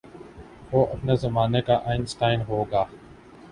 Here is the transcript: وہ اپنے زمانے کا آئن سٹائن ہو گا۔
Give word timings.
وہ 0.71 0.85
اپنے 0.85 1.15
زمانے 1.15 1.61
کا 1.61 1.79
آئن 1.85 2.05
سٹائن 2.05 2.41
ہو 2.47 2.63
گا۔ 2.71 2.83